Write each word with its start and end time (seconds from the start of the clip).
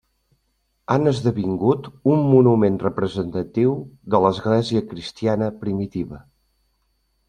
Han 0.95 1.11
esdevingut 1.11 1.91
un 2.15 2.25
monument 2.31 2.81
representatiu 2.87 3.77
de 4.15 4.25
l'església 4.27 4.85
cristina 4.91 5.55
primitiva. 5.65 6.25